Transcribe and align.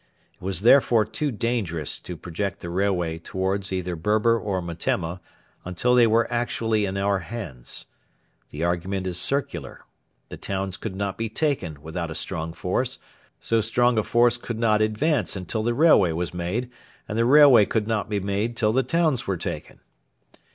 It 0.33 0.41
was 0.41 0.61
therefore 0.61 1.05
too 1.05 1.29
dangerous 1.29 1.99
to 1.99 2.17
project 2.17 2.61
the 2.61 2.71
railway 2.71 3.19
towards 3.19 3.71
either 3.71 3.95
Berber 3.95 4.35
or 4.35 4.59
Metemma 4.59 5.21
until 5.63 5.93
they 5.93 6.07
were 6.07 6.25
actually 6.33 6.85
in 6.85 6.97
our 6.97 7.19
hands. 7.19 7.85
The 8.49 8.63
argument 8.63 9.05
is 9.05 9.19
circular. 9.19 9.81
The 10.29 10.37
towns 10.37 10.77
could 10.77 10.95
not 10.95 11.19
be 11.19 11.29
taken 11.29 11.83
without 11.83 12.09
a 12.09 12.15
strong 12.15 12.51
force; 12.51 12.97
so 13.39 13.61
strong 13.61 13.99
a 13.99 14.03
force 14.03 14.37
could 14.37 14.57
not 14.57 14.81
advance 14.81 15.35
until 15.35 15.61
the 15.61 15.75
railway 15.75 16.13
was 16.13 16.33
made; 16.33 16.71
and 17.07 17.15
the 17.15 17.23
railway 17.23 17.65
could 17.67 17.87
not 17.87 18.09
be 18.09 18.19
made 18.19 18.57
till 18.57 18.73
the 18.73 18.81
towns 18.81 19.27
were 19.27 19.37
taken. 19.37 19.81